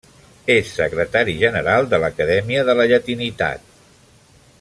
[0.53, 3.69] És secretari general de l’Acadèmia de la Llatinitat.